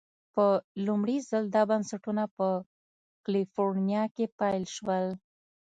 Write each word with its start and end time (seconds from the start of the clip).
په 0.33 0.45
لومړي 0.85 1.17
ځل 1.29 1.43
دا 1.55 1.63
بنسټونه 1.71 2.23
په 2.37 2.47
کلفورنیا 3.25 4.03
کې 4.15 4.25
پیل 4.39 4.63
شول. 4.75 5.05